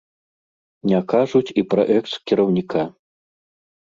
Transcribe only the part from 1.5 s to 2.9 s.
і пра экс-кіраўніка.